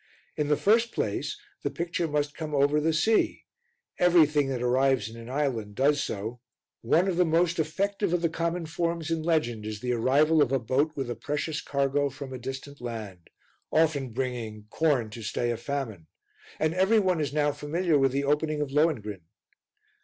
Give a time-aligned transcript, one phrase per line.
[0.35, 3.45] In the first place the picture must come over the sea
[3.99, 6.39] everything that arrives in an island does so;
[6.81, 10.51] one of the most effective of the common forms in legend is the arrival of
[10.51, 13.29] a boat with a precious cargo from a distant land,
[13.71, 16.07] often bringing corn to stay a famine,
[16.59, 19.21] and every one is now familiar with the opening of Lohengrin.